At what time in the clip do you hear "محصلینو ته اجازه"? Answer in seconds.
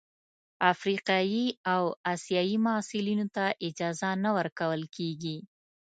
2.65-4.09